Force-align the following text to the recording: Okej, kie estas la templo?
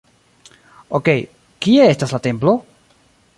Okej, 0.99 1.19
kie 1.67 1.85
estas 1.93 2.17
la 2.17 2.21
templo? 2.31 2.57